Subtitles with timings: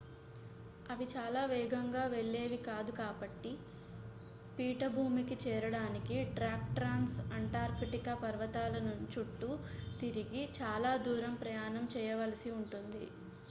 [0.85, 3.51] అవి చాలా వేగంగా వెళ్లేవి కాదు కాబట్టి
[4.57, 8.81] పీఠభూమికి చేరడానికి ట్రాక్ ట్రాంస్అంటార్కిటిక్ పర్వతాల
[9.13, 9.51] చుట్టూ
[9.99, 13.05] తిరిగి చాలా దూరం ప్రయాణం చేయవలసి ఉంటుంది